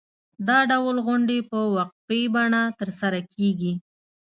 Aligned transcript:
دا 0.47 0.59
ډول 0.71 0.97
غونډې 1.05 1.37
په 1.49 1.59
وقفې 1.75 2.21
بڼه 2.35 2.61
ترسره 2.79 3.19
کېږي. 3.33 3.73